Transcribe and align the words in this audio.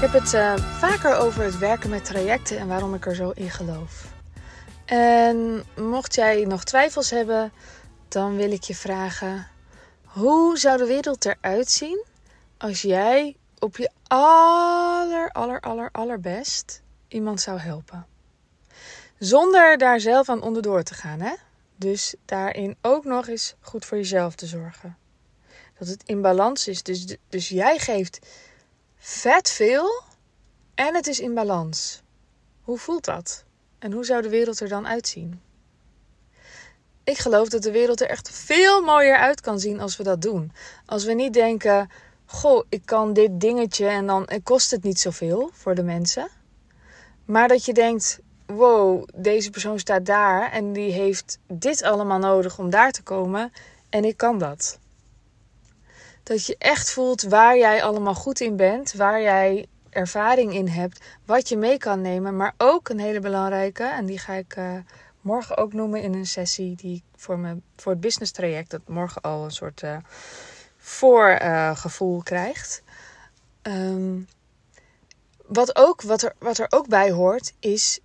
Ik 0.00 0.10
heb 0.10 0.22
het 0.22 0.32
uh, 0.32 0.56
vaker 0.56 1.16
over 1.16 1.42
het 1.42 1.58
werken 1.58 1.90
met 1.90 2.04
trajecten 2.04 2.58
en 2.58 2.68
waarom 2.68 2.94
ik 2.94 3.06
er 3.06 3.14
zo 3.14 3.30
in 3.30 3.50
geloof. 3.50 4.12
En 4.84 5.64
mocht 5.76 6.14
jij 6.14 6.44
nog 6.44 6.64
twijfels 6.64 7.10
hebben, 7.10 7.52
dan 8.08 8.36
wil 8.36 8.52
ik 8.52 8.62
je 8.62 8.74
vragen: 8.74 9.48
hoe 10.04 10.58
zou 10.58 10.78
de 10.78 10.86
wereld 10.86 11.24
eruit 11.24 11.70
zien 11.70 12.04
als 12.58 12.82
jij 12.82 13.36
op 13.58 13.76
je 13.76 13.90
aller, 14.06 15.30
aller, 15.30 15.60
aller, 15.60 15.88
allerbest 15.92 16.82
iemand 17.08 17.40
zou 17.40 17.58
helpen? 17.58 18.06
Zonder 19.18 19.78
daar 19.78 20.00
zelf 20.00 20.28
aan 20.28 20.42
onderdoor 20.42 20.82
te 20.82 20.94
gaan, 20.94 21.20
hè? 21.20 21.34
Dus 21.76 22.14
daarin 22.24 22.76
ook 22.82 23.04
nog 23.04 23.28
eens 23.28 23.54
goed 23.60 23.84
voor 23.84 23.96
jezelf 23.96 24.34
te 24.34 24.46
zorgen. 24.46 24.96
Dat 25.78 25.88
het 25.88 26.02
in 26.06 26.20
balans 26.20 26.68
is. 26.68 26.82
Dus, 26.82 27.16
dus 27.28 27.48
jij 27.48 27.78
geeft 27.78 28.18
vet 29.02 29.50
veel 29.50 30.02
en 30.74 30.94
het 30.94 31.06
is 31.06 31.20
in 31.20 31.34
balans. 31.34 32.02
Hoe 32.60 32.78
voelt 32.78 33.04
dat? 33.04 33.44
En 33.78 33.92
hoe 33.92 34.04
zou 34.04 34.22
de 34.22 34.28
wereld 34.28 34.60
er 34.60 34.68
dan 34.68 34.86
uitzien? 34.86 35.40
Ik 37.04 37.18
geloof 37.18 37.48
dat 37.48 37.62
de 37.62 37.70
wereld 37.70 38.00
er 38.00 38.08
echt 38.08 38.30
veel 38.30 38.82
mooier 38.82 39.16
uit 39.16 39.40
kan 39.40 39.60
zien 39.60 39.80
als 39.80 39.96
we 39.96 40.02
dat 40.02 40.22
doen. 40.22 40.52
Als 40.86 41.04
we 41.04 41.12
niet 41.12 41.32
denken: 41.32 41.90
Goh, 42.26 42.64
ik 42.68 42.82
kan 42.84 43.12
dit 43.12 43.40
dingetje 43.40 43.86
en 43.86 44.06
dan 44.06 44.28
kost 44.42 44.70
het 44.70 44.82
niet 44.82 45.00
zoveel 45.00 45.50
voor 45.52 45.74
de 45.74 45.82
mensen. 45.82 46.28
Maar 47.24 47.48
dat 47.48 47.64
je 47.64 47.72
denkt: 47.72 48.20
Wow, 48.46 49.08
deze 49.14 49.50
persoon 49.50 49.78
staat 49.78 50.06
daar 50.06 50.52
en 50.52 50.72
die 50.72 50.92
heeft 50.92 51.38
dit 51.46 51.82
allemaal 51.82 52.18
nodig 52.18 52.58
om 52.58 52.70
daar 52.70 52.92
te 52.92 53.02
komen 53.02 53.52
en 53.88 54.04
ik 54.04 54.16
kan 54.16 54.38
dat. 54.38 54.78
Dat 56.22 56.46
je 56.46 56.56
echt 56.58 56.90
voelt 56.90 57.22
waar 57.22 57.56
jij 57.56 57.82
allemaal 57.82 58.14
goed 58.14 58.40
in 58.40 58.56
bent, 58.56 58.92
waar 58.92 59.20
jij 59.22 59.66
ervaring 59.90 60.54
in 60.54 60.68
hebt, 60.68 61.04
wat 61.24 61.48
je 61.48 61.56
mee 61.56 61.78
kan 61.78 62.00
nemen. 62.00 62.36
Maar 62.36 62.54
ook 62.56 62.88
een 62.88 62.98
hele 62.98 63.20
belangrijke, 63.20 63.84
en 63.84 64.06
die 64.06 64.18
ga 64.18 64.32
ik 64.32 64.56
uh, 64.56 64.72
morgen 65.20 65.56
ook 65.56 65.72
noemen 65.72 66.02
in 66.02 66.14
een 66.14 66.26
sessie 66.26 66.76
die 66.76 67.02
voor, 67.16 67.38
me, 67.38 67.56
voor 67.76 67.92
het 67.92 68.00
business 68.00 68.32
traject, 68.32 68.70
dat 68.70 68.88
morgen 68.88 69.22
al 69.22 69.44
een 69.44 69.50
soort 69.50 69.82
uh, 69.82 69.96
voorgevoel 70.76 72.22
krijgt. 72.22 72.82
Um, 73.62 74.28
wat, 75.46 75.76
ook, 75.76 76.02
wat, 76.02 76.22
er, 76.22 76.34
wat 76.38 76.58
er 76.58 76.66
ook 76.68 76.88
bij 76.88 77.10
hoort, 77.10 77.52
is 77.58 78.00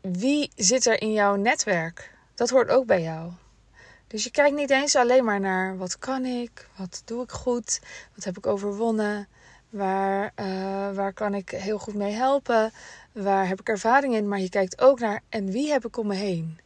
wie 0.00 0.50
zit 0.56 0.86
er 0.86 1.00
in 1.00 1.12
jouw 1.12 1.34
netwerk? 1.34 2.12
Dat 2.34 2.50
hoort 2.50 2.68
ook 2.68 2.86
bij 2.86 3.02
jou. 3.02 3.32
Dus 4.06 4.24
je 4.24 4.30
kijkt 4.30 4.56
niet 4.56 4.70
eens 4.70 4.96
alleen 4.96 5.24
maar 5.24 5.40
naar 5.40 5.76
wat 5.76 5.98
kan 5.98 6.24
ik, 6.24 6.68
wat 6.76 7.02
doe 7.04 7.22
ik 7.22 7.30
goed, 7.30 7.80
wat 8.14 8.24
heb 8.24 8.36
ik 8.36 8.46
overwonnen, 8.46 9.28
waar, 9.70 10.32
uh, 10.40 10.46
waar 10.94 11.12
kan 11.12 11.34
ik 11.34 11.50
heel 11.50 11.78
goed 11.78 11.94
mee 11.94 12.12
helpen, 12.12 12.72
waar 13.12 13.48
heb 13.48 13.60
ik 13.60 13.68
ervaring 13.68 14.14
in, 14.14 14.28
maar 14.28 14.40
je 14.40 14.48
kijkt 14.48 14.80
ook 14.80 15.00
naar 15.00 15.22
en 15.28 15.50
wie 15.50 15.70
heb 15.70 15.84
ik 15.84 15.96
om 15.96 16.06
me 16.06 16.14
heen. 16.14 16.60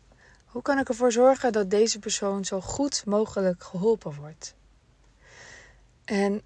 Hoe 0.44 0.62
kan 0.62 0.78
ik 0.78 0.88
ervoor 0.88 1.12
zorgen 1.12 1.52
dat 1.52 1.70
deze 1.70 1.98
persoon 1.98 2.44
zo 2.44 2.60
goed 2.60 3.06
mogelijk 3.06 3.62
geholpen 3.62 4.14
wordt? 4.14 4.54
En 6.04 6.42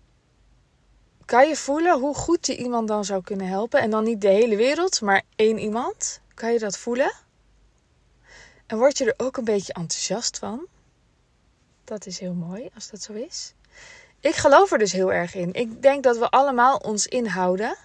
kan 1.24 1.48
je 1.48 1.56
voelen 1.56 2.00
hoe 2.00 2.14
goed 2.14 2.46
je 2.46 2.56
iemand 2.56 2.88
dan 2.88 3.04
zou 3.04 3.22
kunnen 3.22 3.46
helpen? 3.46 3.80
En 3.80 3.90
dan 3.90 4.04
niet 4.04 4.20
de 4.20 4.28
hele 4.28 4.56
wereld, 4.56 5.00
maar 5.00 5.22
één 5.36 5.58
iemand? 5.58 6.20
Kan 6.34 6.52
je 6.52 6.58
dat 6.58 6.78
voelen? 6.78 7.12
En 8.66 8.78
word 8.78 8.98
je 8.98 9.04
er 9.04 9.26
ook 9.26 9.36
een 9.36 9.44
beetje 9.44 9.72
enthousiast 9.72 10.38
van? 10.38 10.66
Dat 11.92 12.06
is 12.06 12.18
heel 12.18 12.34
mooi 12.34 12.70
als 12.74 12.90
dat 12.90 13.02
zo 13.02 13.12
is. 13.12 13.54
Ik 14.20 14.34
geloof 14.34 14.72
er 14.72 14.78
dus 14.78 14.92
heel 14.92 15.12
erg 15.12 15.34
in. 15.34 15.52
Ik 15.52 15.82
denk 15.82 16.02
dat 16.02 16.18
we 16.18 16.30
allemaal 16.30 16.76
ons 16.76 17.06
inhouden. 17.06 17.76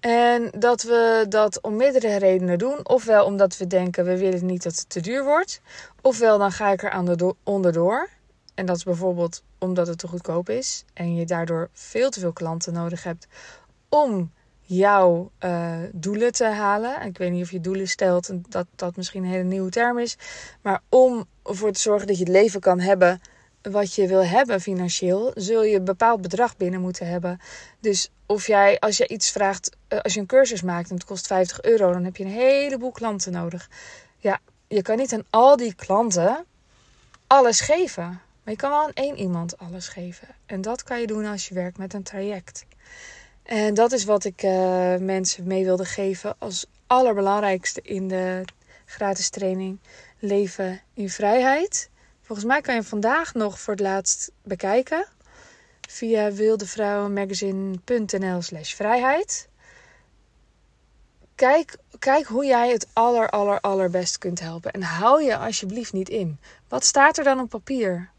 En 0.00 0.50
dat 0.58 0.82
we 0.82 1.26
dat 1.28 1.62
om 1.62 1.76
meerdere 1.76 2.16
redenen 2.16 2.58
doen. 2.58 2.88
Ofwel 2.88 3.24
omdat 3.24 3.56
we 3.56 3.66
denken 3.66 4.04
we 4.04 4.18
willen 4.18 4.46
niet 4.46 4.62
dat 4.62 4.76
het 4.76 4.88
te 4.88 5.00
duur 5.00 5.24
wordt. 5.24 5.60
Ofwel 6.02 6.38
dan 6.38 6.52
ga 6.52 6.70
ik 6.70 6.82
er 6.82 6.90
aan 6.90 7.04
de 7.04 7.34
onderdoor. 7.42 8.08
En 8.54 8.66
dat 8.66 8.76
is 8.76 8.84
bijvoorbeeld 8.84 9.42
omdat 9.58 9.86
het 9.86 9.98
te 9.98 10.08
goedkoop 10.08 10.48
is. 10.48 10.84
En 10.94 11.14
je 11.14 11.26
daardoor 11.26 11.68
veel 11.72 12.10
te 12.10 12.20
veel 12.20 12.32
klanten 12.32 12.72
nodig 12.72 13.02
hebt 13.02 13.26
om 13.88 14.32
jouw 14.68 15.30
uh, 15.44 15.76
doelen 15.92 16.32
te 16.32 16.44
halen. 16.44 17.02
Ik 17.02 17.18
weet 17.18 17.30
niet 17.30 17.42
of 17.42 17.50
je 17.50 17.60
doelen 17.60 17.88
stelt 17.88 18.30
dat 18.48 18.66
dat 18.74 18.96
misschien 18.96 19.22
een 19.22 19.30
hele 19.30 19.44
nieuwe 19.44 19.70
term 19.70 19.98
is. 19.98 20.16
Maar 20.62 20.80
om 20.88 21.24
ervoor 21.44 21.72
te 21.72 21.80
zorgen 21.80 22.06
dat 22.06 22.18
je 22.18 22.24
het 22.24 22.32
leven 22.32 22.60
kan 22.60 22.80
hebben 22.80 23.20
wat 23.62 23.94
je 23.94 24.06
wil 24.06 24.24
hebben 24.24 24.60
financieel, 24.60 25.32
zul 25.34 25.62
je 25.62 25.76
een 25.76 25.84
bepaald 25.84 26.20
bedrag 26.20 26.56
binnen 26.56 26.80
moeten 26.80 27.08
hebben. 27.08 27.40
Dus 27.80 28.10
of 28.26 28.46
jij, 28.46 28.78
als 28.78 28.96
je 28.96 29.08
iets 29.08 29.30
vraagt, 29.30 29.76
uh, 29.88 29.98
als 29.98 30.14
je 30.14 30.20
een 30.20 30.26
cursus 30.26 30.62
maakt 30.62 30.90
en 30.90 30.96
het 30.96 31.04
kost 31.04 31.26
50 31.26 31.62
euro, 31.62 31.92
dan 31.92 32.04
heb 32.04 32.16
je 32.16 32.24
een 32.24 32.30
heleboel 32.30 32.92
klanten 32.92 33.32
nodig. 33.32 33.68
Ja, 34.18 34.38
je 34.66 34.82
kan 34.82 34.96
niet 34.96 35.12
aan 35.12 35.26
al 35.30 35.56
die 35.56 35.74
klanten 35.74 36.44
alles 37.26 37.60
geven. 37.60 38.20
Maar 38.42 38.56
je 38.56 38.56
kan 38.56 38.70
wel 38.70 38.82
aan 38.82 38.92
één 38.94 39.16
iemand 39.16 39.58
alles 39.58 39.88
geven. 39.88 40.28
En 40.46 40.60
dat 40.60 40.82
kan 40.82 41.00
je 41.00 41.06
doen 41.06 41.26
als 41.26 41.48
je 41.48 41.54
werkt 41.54 41.78
met 41.78 41.94
een 41.94 42.02
traject. 42.02 42.66
En 43.48 43.74
dat 43.74 43.92
is 43.92 44.04
wat 44.04 44.24
ik 44.24 44.42
uh, 44.42 44.96
mensen 44.96 45.46
mee 45.46 45.64
wilde 45.64 45.84
geven 45.84 46.34
als 46.38 46.66
allerbelangrijkste 46.86 47.80
in 47.82 48.08
de 48.08 48.44
gratis 48.84 49.30
training 49.30 49.78
Leven 50.18 50.80
in 50.94 51.10
Vrijheid. 51.10 51.90
Volgens 52.22 52.48
mij 52.48 52.60
kan 52.60 52.74
je 52.74 52.82
vandaag 52.82 53.34
nog 53.34 53.60
voor 53.60 53.74
het 53.74 53.82
laatst 53.82 54.30
bekijken 54.42 55.06
via 55.88 56.32
wildevrouwenmagazine.nl 56.32 58.42
slash 58.42 58.74
vrijheid. 58.74 59.48
Kijk, 61.34 61.76
kijk 61.98 62.26
hoe 62.26 62.44
jij 62.44 62.70
het 62.70 62.86
aller, 62.92 63.30
aller, 63.30 63.60
allerbest 63.60 64.18
kunt 64.18 64.40
helpen. 64.40 64.72
En 64.72 64.82
hou 64.82 65.22
je 65.22 65.36
alsjeblieft 65.36 65.92
niet 65.92 66.08
in. 66.08 66.38
Wat 66.68 66.84
staat 66.84 67.18
er 67.18 67.24
dan 67.24 67.40
op 67.40 67.48
papier? 67.48 68.10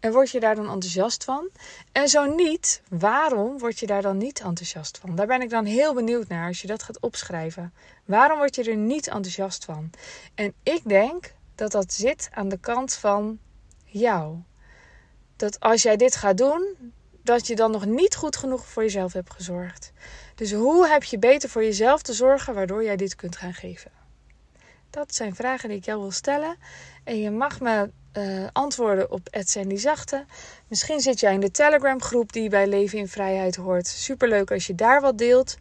En 0.00 0.12
word 0.12 0.30
je 0.30 0.40
daar 0.40 0.54
dan 0.54 0.70
enthousiast 0.70 1.24
van? 1.24 1.48
En 1.92 2.08
zo 2.08 2.34
niet, 2.34 2.82
waarom 2.88 3.58
word 3.58 3.78
je 3.78 3.86
daar 3.86 4.02
dan 4.02 4.16
niet 4.16 4.40
enthousiast 4.40 4.98
van? 4.98 5.16
Daar 5.16 5.26
ben 5.26 5.42
ik 5.42 5.50
dan 5.50 5.64
heel 5.64 5.94
benieuwd 5.94 6.28
naar 6.28 6.46
als 6.46 6.60
je 6.60 6.66
dat 6.66 6.82
gaat 6.82 7.00
opschrijven. 7.00 7.72
Waarom 8.04 8.38
word 8.38 8.54
je 8.54 8.64
er 8.64 8.76
niet 8.76 9.06
enthousiast 9.06 9.64
van? 9.64 9.90
En 10.34 10.54
ik 10.62 10.88
denk 10.88 11.34
dat 11.54 11.70
dat 11.70 11.92
zit 11.92 12.28
aan 12.32 12.48
de 12.48 12.58
kant 12.58 12.94
van 12.94 13.38
jou. 13.84 14.36
Dat 15.36 15.60
als 15.60 15.82
jij 15.82 15.96
dit 15.96 16.16
gaat 16.16 16.38
doen, 16.38 16.92
dat 17.22 17.46
je 17.46 17.56
dan 17.56 17.70
nog 17.70 17.86
niet 17.86 18.16
goed 18.16 18.36
genoeg 18.36 18.66
voor 18.66 18.82
jezelf 18.82 19.12
hebt 19.12 19.32
gezorgd. 19.32 19.92
Dus 20.34 20.52
hoe 20.52 20.88
heb 20.88 21.04
je 21.04 21.18
beter 21.18 21.48
voor 21.48 21.64
jezelf 21.64 22.02
te 22.02 22.12
zorgen 22.12 22.54
waardoor 22.54 22.84
jij 22.84 22.96
dit 22.96 23.16
kunt 23.16 23.36
gaan 23.36 23.54
geven? 23.54 23.90
Dat 24.90 25.14
zijn 25.14 25.34
vragen 25.34 25.68
die 25.68 25.78
ik 25.78 25.84
jou 25.84 26.00
wil 26.00 26.10
stellen. 26.10 26.56
En 27.04 27.20
je 27.20 27.30
mag 27.30 27.60
me 27.60 27.90
uh, 28.12 28.46
antwoorden 28.52 29.10
op 29.10 29.28
Sandy 29.30 29.76
Zachte. 29.76 30.24
Misschien 30.68 31.00
zit 31.00 31.20
jij 31.20 31.32
in 31.32 31.40
de 31.40 31.50
Telegram 31.50 32.02
groep 32.02 32.32
die 32.32 32.48
bij 32.48 32.66
Leven 32.66 32.98
in 32.98 33.08
Vrijheid 33.08 33.56
hoort. 33.56 33.86
Superleuk 33.86 34.50
als 34.50 34.66
je 34.66 34.74
daar 34.74 35.00
wat 35.00 35.18
deelt. 35.18 35.56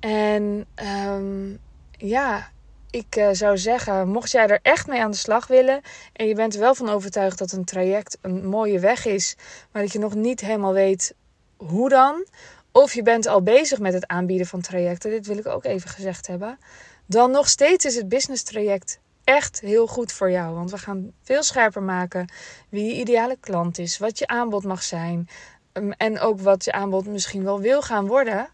En 0.00 0.66
um, 1.06 1.58
ja, 1.90 2.50
ik 2.90 3.16
uh, 3.16 3.28
zou 3.32 3.58
zeggen, 3.58 4.08
mocht 4.08 4.30
jij 4.30 4.46
er 4.46 4.58
echt 4.62 4.86
mee 4.86 5.02
aan 5.02 5.10
de 5.10 5.16
slag 5.16 5.46
willen 5.46 5.80
en 6.12 6.26
je 6.26 6.34
bent 6.34 6.54
er 6.54 6.60
wel 6.60 6.74
van 6.74 6.88
overtuigd 6.88 7.38
dat 7.38 7.52
een 7.52 7.64
traject 7.64 8.18
een 8.20 8.46
mooie 8.46 8.78
weg 8.78 9.06
is, 9.06 9.36
maar 9.72 9.82
dat 9.82 9.92
je 9.92 9.98
nog 9.98 10.14
niet 10.14 10.40
helemaal 10.40 10.72
weet 10.72 11.14
hoe 11.56 11.88
dan, 11.88 12.26
of 12.72 12.94
je 12.94 13.02
bent 13.02 13.26
al 13.26 13.42
bezig 13.42 13.78
met 13.78 13.92
het 13.92 14.06
aanbieden 14.06 14.46
van 14.46 14.60
trajecten, 14.60 15.10
dit 15.10 15.26
wil 15.26 15.38
ik 15.38 15.46
ook 15.46 15.64
even 15.64 15.90
gezegd 15.90 16.26
hebben, 16.26 16.58
dan 17.06 17.30
nog 17.30 17.48
steeds 17.48 17.84
is 17.84 17.96
het 17.96 18.08
business 18.08 18.42
traject 18.42 19.00
echt 19.28 19.60
heel 19.60 19.86
goed 19.86 20.12
voor 20.12 20.30
jou. 20.30 20.54
Want 20.54 20.70
we 20.70 20.78
gaan 20.78 21.12
veel 21.22 21.42
scherper 21.42 21.82
maken 21.82 22.32
wie 22.68 22.86
je 22.86 23.00
ideale 23.00 23.36
klant 23.40 23.78
is, 23.78 23.98
wat 23.98 24.18
je 24.18 24.26
aanbod 24.26 24.64
mag 24.64 24.82
zijn 24.82 25.28
um, 25.72 25.92
en 25.92 26.20
ook 26.20 26.40
wat 26.40 26.64
je 26.64 26.72
aanbod 26.72 27.06
misschien 27.06 27.44
wel 27.44 27.60
wil 27.60 27.82
gaan 27.82 28.06
worden. 28.06 28.48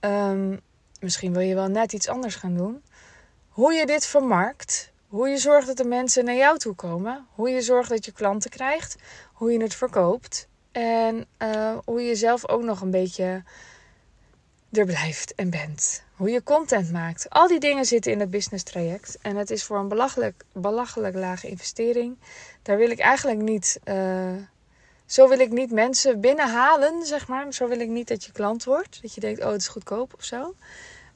Um, 0.00 0.60
misschien 1.00 1.32
wil 1.32 1.42
je 1.42 1.54
wel 1.54 1.68
net 1.68 1.92
iets 1.92 2.08
anders 2.08 2.34
gaan 2.34 2.56
doen 2.56 2.82
hoe 3.48 3.72
je 3.72 3.86
dit 3.86 4.06
vermarkt, 4.06 4.92
hoe 5.08 5.28
je 5.28 5.36
zorgt 5.36 5.66
dat 5.66 5.76
de 5.76 5.84
mensen 5.84 6.24
naar 6.24 6.34
jou 6.34 6.58
toe 6.58 6.74
komen, 6.74 7.26
hoe 7.34 7.48
je 7.48 7.60
zorgt 7.60 7.88
dat 7.88 8.04
je 8.04 8.12
klanten 8.12 8.50
krijgt, 8.50 8.96
hoe 9.32 9.52
je 9.52 9.62
het 9.62 9.74
verkoopt 9.74 10.48
en 10.72 11.26
uh, 11.38 11.78
hoe 11.84 12.02
je 12.02 12.14
zelf 12.14 12.48
ook 12.48 12.62
nog 12.62 12.80
een 12.80 12.90
beetje 12.90 13.42
er 14.72 14.84
blijft 14.84 15.34
en 15.34 15.50
bent. 15.50 16.04
Hoe 16.22 16.30
je 16.30 16.42
content 16.42 16.92
maakt. 16.92 17.30
Al 17.30 17.48
die 17.48 17.60
dingen 17.60 17.84
zitten 17.84 18.12
in 18.12 18.20
het 18.20 18.30
business 18.30 18.64
traject. 18.64 19.18
En 19.22 19.36
het 19.36 19.50
is 19.50 19.64
voor 19.64 19.78
een 19.78 19.88
belachelijk, 19.88 20.44
belachelijk 20.52 21.14
lage 21.14 21.48
investering. 21.48 22.18
Daar 22.62 22.76
wil 22.76 22.90
ik 22.90 22.98
eigenlijk 22.98 23.40
niet. 23.40 23.80
Uh, 23.84 24.32
zo 25.06 25.28
wil 25.28 25.38
ik 25.38 25.50
niet 25.50 25.70
mensen 25.70 26.20
binnenhalen, 26.20 27.06
zeg 27.06 27.28
maar. 27.28 27.52
Zo 27.52 27.68
wil 27.68 27.80
ik 27.80 27.88
niet 27.88 28.08
dat 28.08 28.24
je 28.24 28.32
klant 28.32 28.64
wordt. 28.64 29.02
Dat 29.02 29.14
je 29.14 29.20
denkt, 29.20 29.44
oh, 29.44 29.50
het 29.50 29.60
is 29.60 29.68
goedkoop 29.68 30.14
of 30.14 30.24
zo. 30.24 30.54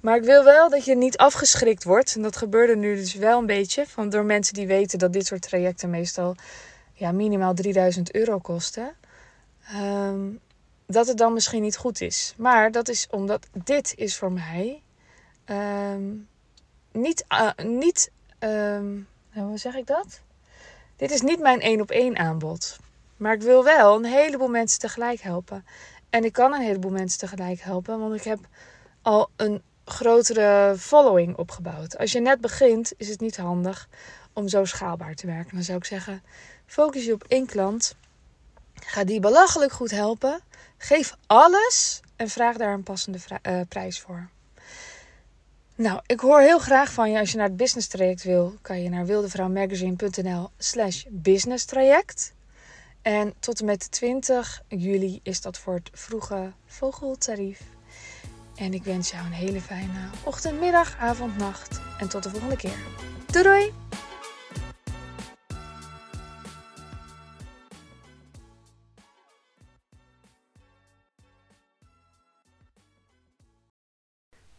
Maar 0.01 0.17
ik 0.17 0.25
wil 0.25 0.45
wel 0.45 0.71
dat 0.71 0.85
je 0.85 0.97
niet 0.97 1.17
afgeschrikt 1.17 1.85
wordt. 1.85 2.15
En 2.15 2.23
dat 2.23 2.37
gebeurde 2.37 2.77
nu 2.77 2.97
dus 2.97 3.15
wel 3.15 3.39
een 3.39 3.47
beetje. 3.47 3.87
Van, 3.87 4.09
door 4.09 4.25
mensen 4.25 4.55
die 4.55 4.67
weten 4.67 4.99
dat 4.99 5.13
dit 5.13 5.27
soort 5.27 5.43
trajecten 5.43 5.91
meestal 5.91 6.35
ja, 6.93 7.13
minimaal 7.13 7.55
3000 7.55 8.15
euro 8.15 8.39
kosten. 8.39 8.95
Um, 9.75 10.41
dat 10.87 11.07
het 11.07 11.19
dan 11.19 11.33
misschien 11.33 11.63
niet 11.63 11.77
goed 11.77 12.01
is. 12.01 12.35
Maar 12.37 12.73
dat 12.73 12.89
is 12.89 13.07
omdat 13.11 13.47
dit 13.53 13.93
is 13.97 14.17
voor 14.17 14.33
mij 14.33 14.81
ehm, 15.47 16.15
niet, 16.93 17.25
uh, 17.29 17.51
niet 17.65 18.11
um, 18.39 19.09
hoe 19.33 19.59
zeg 19.59 19.75
ik 19.75 19.87
dat? 19.87 20.21
Dit 20.97 21.11
is 21.11 21.21
niet 21.21 21.41
mijn 21.41 21.61
één 21.61 21.81
op 21.81 21.91
één 21.91 22.17
aanbod. 22.17 22.79
Maar 23.17 23.35
ik 23.35 23.43
wil 23.43 23.65
wel 23.65 23.97
een 23.97 24.05
heleboel 24.05 24.49
mensen 24.49 24.81
tegelijk 24.81 25.21
helpen. 25.21 25.65
En 26.11 26.25
ik 26.25 26.33
kan 26.33 26.55
een 26.55 26.63
heleboel 26.63 26.91
mensen 26.91 27.19
tegelijk 27.19 27.61
helpen, 27.61 27.99
want 27.99 28.15
ik 28.15 28.23
heb 28.23 28.39
al 29.03 29.31
een 29.37 29.63
grotere 29.85 30.75
following 30.79 31.37
opgebouwd. 31.37 31.99
Als 31.99 32.13
je 32.13 32.21
net 32.21 32.41
begint, 32.41 32.93
is 32.97 33.09
het 33.09 33.21
niet 33.21 33.37
handig 33.37 33.89
om 34.33 34.49
zo 34.49 34.65
schaalbaar 34.65 35.15
te 35.15 35.27
werken. 35.27 35.55
Dan 35.55 35.65
zou 35.65 35.79
ik 35.79 35.85
zeggen: 35.85 36.23
focus 36.67 37.05
je 37.05 37.13
op 37.13 37.25
één 37.29 37.47
klant. 37.47 37.97
Ga 38.75 39.05
die 39.05 39.21
belachelijk 39.21 39.73
goed 39.73 39.91
helpen. 39.91 40.41
Geef 40.79 41.17
alles 41.27 42.01
en 42.17 42.29
vraag 42.29 42.57
daar 42.57 42.73
een 42.73 42.83
passende 42.83 43.19
uh, 43.43 43.61
prijs 43.69 44.01
voor. 44.01 44.29
Nou, 45.77 46.01
ik 46.07 46.21
hoor 46.21 46.41
heel 46.41 46.59
graag 46.59 46.93
van 46.93 47.11
je 47.11 47.19
als 47.19 47.31
je 47.31 47.37
naar 47.37 47.47
het 47.47 47.57
business 47.57 47.89
traject 47.89 48.23
wil. 48.23 48.55
Kan 48.63 48.83
je 48.83 48.89
naar 48.89 49.07
wildevrouwmagazine.nl 49.07 50.51
slash 50.59 51.05
business 51.09 51.65
traject. 51.65 52.35
En 53.03 53.35
tot 53.39 53.61
en 53.61 53.67
met 53.67 53.91
20 53.91 54.63
juli 54.69 55.21
is 55.23 55.41
dat 55.41 55.59
voor 55.59 55.75
het 55.75 55.91
vroege 55.93 56.53
vogeltarief. 56.67 57.61
En 58.55 58.75
ik 58.75 58.85
wens 58.85 59.11
jou 59.11 59.27
een 59.27 59.33
hele 59.33 59.61
fijne 59.61 60.09
ochtend, 60.25 60.61
middag, 60.61 60.97
avond, 60.99 61.37
nacht. 61.37 61.81
En 61.99 62.09
tot 62.09 62.23
de 62.23 62.31
volgende 62.31 62.57
keer. 62.57 62.79
Doei 63.27 63.45
doei! 63.45 63.86